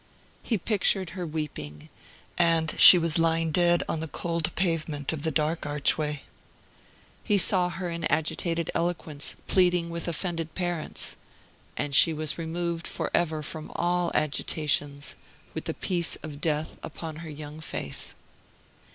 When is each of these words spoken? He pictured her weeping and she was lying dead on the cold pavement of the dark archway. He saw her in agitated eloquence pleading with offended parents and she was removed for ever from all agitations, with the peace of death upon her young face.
He 0.41 0.57
pictured 0.57 1.11
her 1.11 1.27
weeping 1.27 1.89
and 2.35 2.73
she 2.79 2.97
was 2.97 3.19
lying 3.19 3.51
dead 3.51 3.83
on 3.87 3.99
the 3.99 4.07
cold 4.07 4.49
pavement 4.55 5.13
of 5.13 5.21
the 5.21 5.29
dark 5.29 5.67
archway. 5.67 6.23
He 7.23 7.37
saw 7.37 7.69
her 7.69 7.87
in 7.87 8.05
agitated 8.05 8.71
eloquence 8.73 9.35
pleading 9.45 9.91
with 9.91 10.07
offended 10.07 10.55
parents 10.55 11.17
and 11.77 11.93
she 11.93 12.13
was 12.13 12.39
removed 12.39 12.87
for 12.87 13.11
ever 13.13 13.43
from 13.43 13.71
all 13.75 14.11
agitations, 14.15 15.15
with 15.53 15.65
the 15.65 15.75
peace 15.75 16.15
of 16.23 16.41
death 16.41 16.77
upon 16.81 17.17
her 17.17 17.29
young 17.29 17.59
face. 17.61 18.15